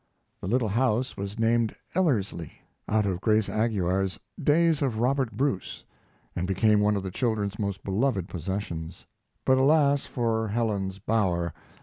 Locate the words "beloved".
7.83-8.27